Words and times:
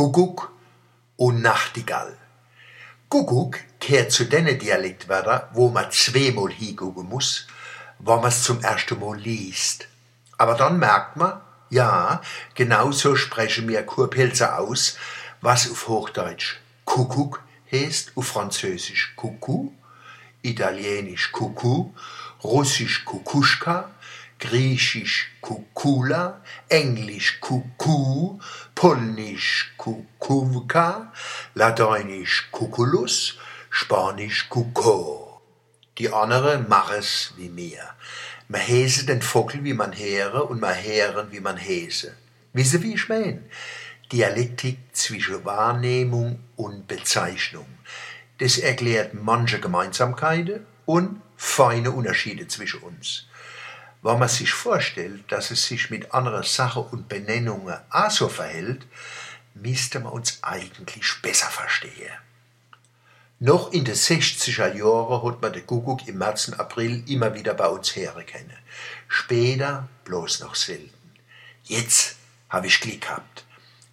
Kuckuck 0.00 0.50
und 1.18 1.42
Nachtigall. 1.42 2.16
Kuckuck 3.10 3.58
kehrt 3.80 4.12
zu 4.12 4.24
den 4.24 4.58
Dialektwörtern, 4.58 5.42
wo 5.52 5.68
man 5.68 5.90
zweimal 5.90 6.50
hingucken 6.50 7.06
muss, 7.06 7.46
wenn 7.98 8.16
man 8.16 8.28
es 8.28 8.42
zum 8.42 8.62
ersten 8.62 8.98
Mal 8.98 9.18
liest. 9.18 9.88
Aber 10.38 10.54
dann 10.54 10.78
merkt 10.78 11.16
man, 11.18 11.42
ja, 11.68 12.22
genau 12.54 12.92
so 12.92 13.14
sprechen 13.14 13.68
wir 13.68 13.82
Kurpilzer 13.82 14.58
aus, 14.58 14.96
was 15.42 15.70
auf 15.70 15.86
Hochdeutsch 15.86 16.56
Kuckuck 16.86 17.42
heißt, 17.70 18.12
auf 18.14 18.28
Französisch 18.28 19.12
Kuckuck, 19.16 19.70
Italienisch 20.40 21.30
Kuckuck, 21.30 21.94
Russisch 22.42 23.04
Kukuschka, 23.04 23.90
Griechisch 24.40 25.30
Kukula, 25.42 26.40
Englisch 26.70 27.40
Kuku, 27.40 28.38
Polnisch 28.74 29.74
Kukuwka, 29.76 31.12
Lateinisch 31.54 32.48
Kukulus, 32.50 33.36
Spanisch 33.68 34.48
Kuko. 34.48 35.42
Die 35.98 36.10
andere 36.10 36.58
machen 36.58 36.96
es 36.98 37.34
wie 37.36 37.50
mir. 37.50 37.84
Man 38.48 38.62
häse 38.62 39.04
den 39.04 39.20
Vogel, 39.20 39.62
wie 39.62 39.74
man 39.74 39.92
here, 39.92 40.44
und 40.44 40.58
man 40.58 40.74
heeren, 40.74 41.30
wie 41.30 41.40
man 41.40 41.58
häse. 41.58 42.16
Wisse, 42.54 42.82
wie 42.82 42.94
ich 42.94 43.10
mein? 43.10 43.44
Dialektik 44.10 44.78
zwischen 44.92 45.44
Wahrnehmung 45.44 46.40
und 46.56 46.88
Bezeichnung. 46.88 47.66
Das 48.38 48.56
erklärt 48.56 49.12
manche 49.12 49.60
Gemeinsamkeiten 49.60 50.66
und 50.86 51.20
feine 51.36 51.90
Unterschiede 51.90 52.48
zwischen 52.48 52.80
uns. 52.80 53.26
Wenn 54.02 54.18
man 54.18 54.28
sich 54.28 54.52
vorstellt, 54.52 55.30
dass 55.30 55.50
es 55.50 55.66
sich 55.66 55.90
mit 55.90 56.14
anderen 56.14 56.42
Sachen 56.42 56.84
und 56.84 57.08
Benennungen 57.08 57.76
auch 57.90 58.10
so 58.10 58.28
verhält, 58.28 58.86
müsste 59.54 60.00
man 60.00 60.12
uns 60.12 60.38
eigentlich 60.42 61.20
besser 61.22 61.48
verstehen. 61.48 62.12
Noch 63.42 63.72
in 63.72 63.84
den 63.84 63.94
60er 63.94 64.74
Jahren 64.74 65.22
hat 65.26 65.42
man 65.42 65.52
den 65.52 65.66
Kuckuck 65.66 66.06
im 66.06 66.18
März 66.18 66.48
und 66.48 66.60
April 66.60 67.02
immer 67.08 67.34
wieder 67.34 67.54
bei 67.54 67.66
uns 67.66 67.94
herkennen. 67.96 68.56
Später 69.08 69.88
bloß 70.04 70.40
noch 70.40 70.54
selten. 70.54 70.90
Jetzt 71.64 72.16
habe 72.48 72.66
ich 72.66 72.80
Glück 72.80 73.02
gehabt. 73.02 73.44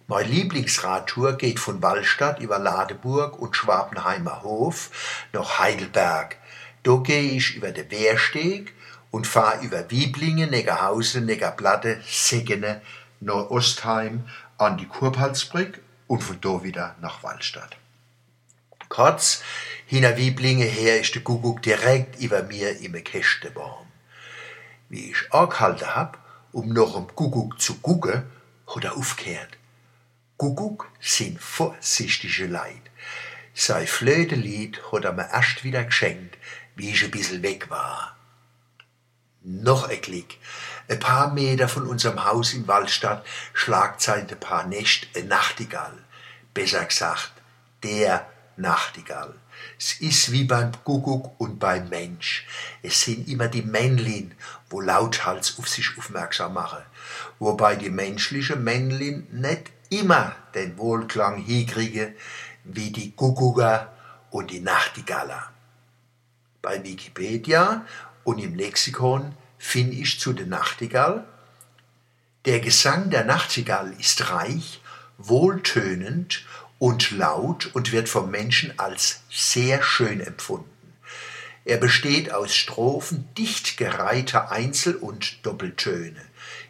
Meine 0.06 0.28
Lieblingsradtour 0.28 1.34
geht 1.34 1.60
von 1.60 1.82
Wallstadt 1.82 2.40
über 2.40 2.58
Ladeburg 2.58 3.38
und 3.38 3.56
Schwabenheimer 3.56 4.42
Hof 4.42 4.90
nach 5.32 5.58
Heidelberg. 5.58 6.36
Da 6.82 6.96
gehe 6.96 7.32
ich 7.32 7.56
über 7.56 7.72
den 7.72 7.90
Wehrsteg 7.90 8.74
und 9.10 9.26
fahre 9.26 9.64
über 9.64 9.90
Wieblingen, 9.90 10.50
Neckarhausen, 10.50 11.26
Neckarplatte, 11.26 12.00
Seggene, 12.06 12.82
Ostheim 13.20 14.28
an 14.58 14.76
die 14.76 14.86
Kurpfalzbrück 14.86 15.80
und 16.06 16.22
von 16.22 16.40
da 16.40 16.62
wieder 16.62 16.96
nach 17.00 17.22
Wallstadt. 17.22 17.76
Kurz, 18.88 19.42
hinter 19.86 20.16
Wieblinge 20.16 20.64
her 20.64 21.00
ist 21.00 21.14
der 21.14 21.22
Kuckuck 21.22 21.62
direkt 21.62 22.20
über 22.20 22.42
mir 22.42 22.78
im 22.80 22.92
Kästebaum. 23.04 23.86
Wie 24.88 25.10
ich 25.10 25.32
angehalten 25.32 25.94
hab, 25.94 26.18
um 26.52 26.70
noch 26.70 26.96
am 26.96 27.14
Kuckuck 27.14 27.60
zu 27.60 27.74
gucken, 27.76 28.24
hat 28.66 28.84
er 28.84 28.96
aufgehört. 28.96 29.58
Kuckuck 30.36 30.90
sind 31.00 31.40
vorsichtige 31.40 32.46
Leid. 32.46 32.82
Sein 33.54 33.86
Flötelied 33.86 34.80
hat 34.92 35.04
er 35.04 35.12
mir 35.12 35.28
erst 35.32 35.64
wieder 35.64 35.84
geschenkt, 35.84 36.38
wie 36.76 36.90
ich 36.90 37.04
ein 37.04 37.10
bisschen 37.10 37.42
weg 37.42 37.70
war. 37.70 38.17
Noch 39.42 39.88
ein 39.88 40.00
Klick. 40.00 40.38
Ein 40.88 40.98
paar 40.98 41.32
Meter 41.32 41.68
von 41.68 41.86
unserem 41.86 42.24
Haus 42.24 42.54
in 42.54 42.66
Waldstadt 42.66 43.24
schlagt 43.52 44.00
seit 44.00 44.32
ein 44.32 44.40
paar 44.40 44.66
Nächte 44.66 45.06
ein 45.18 45.28
Nachtigall. 45.28 45.92
Besser 46.54 46.84
gesagt, 46.84 47.32
der 47.82 48.26
Nachtigall. 48.56 49.34
Es 49.78 50.00
ist 50.00 50.32
wie 50.32 50.44
beim 50.44 50.72
Kuckuck 50.84 51.40
und 51.40 51.58
beim 51.58 51.88
Mensch. 51.88 52.46
Es 52.82 53.02
sind 53.02 53.28
immer 53.28 53.48
die 53.48 53.62
Männlin, 53.62 54.34
wo 54.70 54.80
lauthals 54.80 55.58
auf 55.58 55.68
sich 55.68 55.96
aufmerksam 55.96 56.54
machen. 56.54 56.82
Wobei 57.38 57.76
die 57.76 57.90
menschliche 57.90 58.56
Männlin 58.56 59.26
nicht 59.30 59.70
immer 59.90 60.34
den 60.54 60.76
Wohlklang 60.78 61.38
hinkriege, 61.38 62.14
wie 62.64 62.90
die 62.90 63.12
Kuckucker 63.12 63.92
und 64.30 64.50
die 64.50 64.60
Nachtigaller. 64.60 65.50
Bei 66.60 66.82
Wikipedia 66.82 67.84
und 68.28 68.38
im 68.40 68.56
Lexikon 68.56 69.34
finde 69.56 69.96
ich 69.96 70.20
zu 70.20 70.34
der 70.34 70.44
Nachtigall, 70.44 71.26
der 72.44 72.60
Gesang 72.60 73.08
der 73.08 73.24
Nachtigall 73.24 73.94
ist 73.98 74.28
reich, 74.28 74.82
wohltönend 75.16 76.44
und 76.78 77.10
laut 77.10 77.70
und 77.74 77.90
wird 77.90 78.06
vom 78.06 78.30
Menschen 78.30 78.78
als 78.78 79.22
sehr 79.30 79.82
schön 79.82 80.20
empfunden. 80.20 80.68
Er 81.64 81.78
besteht 81.78 82.30
aus 82.30 82.54
Strophen 82.54 83.26
dicht 83.38 83.78
gereihter 83.78 84.52
Einzel- 84.52 84.96
und 84.96 85.46
Doppeltöne. 85.46 86.20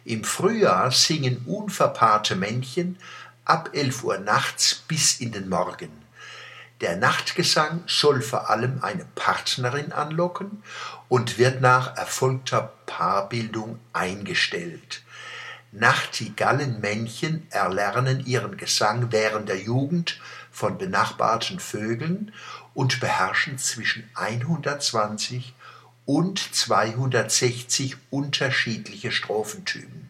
Im 0.05 0.23
Frühjahr 0.23 0.91
singen 0.91 1.43
unverpaarte 1.45 2.37
Männchen 2.37 2.97
ab 3.43 3.71
11 3.73 4.05
Uhr 4.05 4.17
nachts 4.17 4.75
bis 4.87 5.19
in 5.19 5.33
den 5.33 5.49
Morgen. 5.49 5.91
Der 6.81 6.95
Nachtgesang 6.95 7.83
soll 7.87 8.21
vor 8.21 8.49
allem 8.49 8.81
eine 8.83 9.05
Partnerin 9.15 9.91
anlocken 9.91 10.63
und 11.09 11.37
wird 11.37 11.59
nach 11.59 11.97
erfolgter 11.97 12.73
Paarbildung 12.85 13.79
eingestellt. 13.91 15.03
Nachtigallenmännchen 15.73 17.45
erlernen 17.51 18.25
ihren 18.25 18.55
Gesang 18.55 19.11
während 19.11 19.49
der 19.49 19.59
Jugend 19.59 20.19
von 20.51 20.77
benachbarten 20.77 21.59
Vögeln 21.59 22.33
und 22.73 23.01
beherrschen 23.01 23.57
zwischen 23.57 24.09
120 24.15 25.53
und 26.05 26.39
260 26.39 27.97
unterschiedliche 28.09 29.11
Strophentypen. 29.11 30.09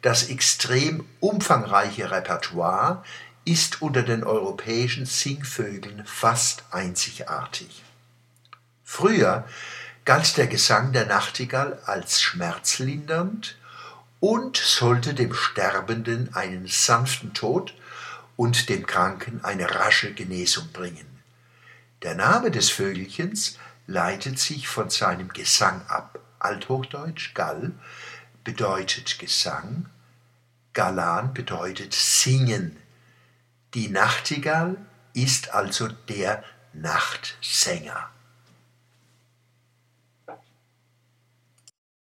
Das 0.00 0.28
extrem 0.30 1.06
umfangreiche 1.20 2.10
Repertoire 2.10 3.04
ist 3.44 3.82
unter 3.82 4.02
den 4.02 4.24
europäischen 4.24 5.06
Singvögeln 5.06 6.04
fast 6.06 6.64
einzigartig. 6.70 7.82
Früher 8.84 9.48
galt 10.04 10.36
der 10.36 10.46
Gesang 10.46 10.92
der 10.92 11.06
Nachtigall 11.06 11.78
als 11.86 12.20
schmerzlindernd 12.20 13.56
und 14.20 14.56
sollte 14.56 15.14
dem 15.14 15.34
Sterbenden 15.34 16.34
einen 16.34 16.66
sanften 16.66 17.34
Tod 17.34 17.74
und 18.36 18.68
dem 18.68 18.86
Kranken 18.86 19.44
eine 19.44 19.74
rasche 19.74 20.12
Genesung 20.14 20.68
bringen. 20.72 21.06
Der 22.02 22.14
Name 22.14 22.50
des 22.50 22.70
Vögelchens 22.70 23.58
leitet 23.86 24.38
sich 24.38 24.68
von 24.68 24.90
seinem 24.90 25.28
Gesang 25.28 25.82
ab. 25.88 26.18
Althochdeutsch 26.38 27.34
Gall 27.34 27.72
bedeutet 28.42 29.18
Gesang, 29.20 29.86
Galan 30.72 31.32
bedeutet 31.34 31.94
singen. 31.94 32.76
Die 33.74 33.88
Nachtigall 33.88 34.76
ist 35.14 35.54
also 35.54 35.88
der 35.88 36.44
Nachtsänger. 36.74 38.10